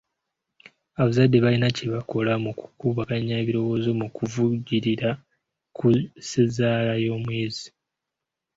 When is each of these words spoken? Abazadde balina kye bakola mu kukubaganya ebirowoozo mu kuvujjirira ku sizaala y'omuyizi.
Abazadde 0.99 1.37
balina 1.45 1.67
kye 1.75 1.87
bakola 1.95 2.33
mu 2.43 2.51
kukubaganya 2.59 3.33
ebirowoozo 3.41 3.89
mu 3.99 4.07
kuvujjirira 4.15 5.09
ku 5.77 5.87
sizaala 6.27 6.93
y'omuyizi. 7.05 7.67